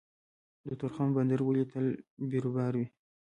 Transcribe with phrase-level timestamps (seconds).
[0.67, 1.85] د تورخم بندر ولې تل
[2.29, 2.87] بیروبار وي؟